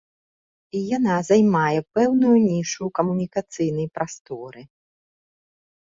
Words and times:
І 0.79 0.79
яна 0.97 1.17
займае 1.29 1.79
пэўную 1.97 2.33
нішу 2.49 2.75
ў 2.75 2.89
камунікацыйнай 2.99 3.87
прасторы. 3.99 4.61